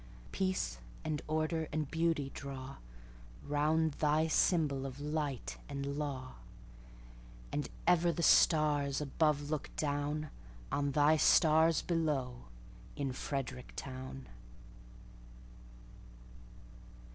Peace 0.31 0.79
and 1.05 1.21
order 1.27 1.67
and 1.71 1.91
beauty 1.91 2.31
drawRound 2.33 3.93
thy 3.99 4.25
symbol 4.27 4.87
of 4.87 4.99
light 4.99 5.59
and 5.69 5.95
law; 5.99 6.37
And 7.51 7.69
ever 7.85 8.11
the 8.11 8.23
stars 8.23 8.99
above 8.99 9.51
look 9.51 9.69
downOn 9.77 10.31
thy 10.93 11.17
stars 11.17 11.83
below 11.83 12.45
in 12.95 13.11
Frederick 13.13 13.73
town! 13.75 14.27